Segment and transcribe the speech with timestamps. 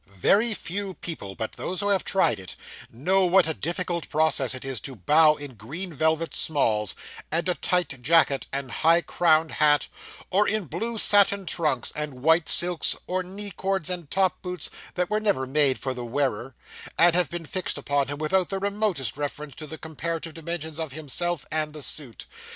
[0.07, 2.55] Very few people but those who have tried it,
[2.91, 6.95] know what a difficult process it is to bow in green velvet smalls,
[7.31, 9.89] and a tight jacket, and high crowned hat;
[10.31, 15.11] or in blue satin trunks and white silks, or knee cords and top boots that
[15.11, 16.55] were never made for the wearer,
[16.97, 20.93] and have been fixed upon him without the remotest reference to the comparative dimensions of
[20.93, 22.25] himself and the suit.